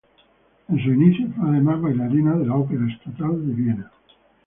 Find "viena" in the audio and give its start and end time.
3.53-3.91